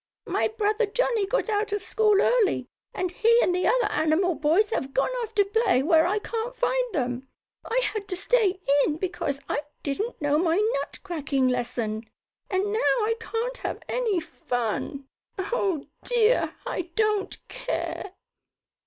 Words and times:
"My 0.25 0.47
brother 0.47 0.87
Johnnie 0.87 1.27
got 1.27 1.47
out 1.47 1.71
of 1.71 1.83
school 1.83 2.21
early, 2.21 2.67
and 2.91 3.11
he 3.11 3.37
and 3.43 3.53
the 3.53 3.67
other 3.67 3.85
animal 3.91 4.33
boys 4.33 4.71
have 4.71 4.95
gone 4.95 5.11
off 5.21 5.35
to 5.35 5.45
play 5.45 5.83
where 5.83 6.07
I 6.07 6.17
can't 6.17 6.55
find 6.55 6.83
them. 6.91 7.27
I 7.63 7.79
had 7.83 8.07
to 8.07 8.15
stay 8.15 8.59
in, 8.83 8.97
because 8.97 9.39
I 9.47 9.61
didn't 9.83 10.19
know 10.19 10.39
my 10.39 10.57
nut 10.57 10.97
cracking 11.03 11.49
lesson, 11.49 12.09
and 12.49 12.73
now 12.73 12.79
I 12.79 13.13
can't 13.19 13.57
have 13.57 13.83
any 13.87 14.19
fun. 14.19 15.05
Oh, 15.37 15.85
dear! 16.03 16.55
I 16.65 16.89
don't 16.95 17.37
care!" 17.47 18.13